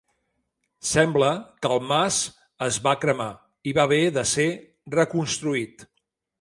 Sembla 0.91 1.27
que 1.65 1.71
el 1.75 1.83
mas 1.91 2.17
es 2.69 2.81
va 2.89 2.95
cremar 3.05 3.29
i 3.73 3.77
va 3.81 3.87
haver 3.87 4.03
de 4.19 4.27
ser 4.35 4.51
reconstruït. 4.99 5.89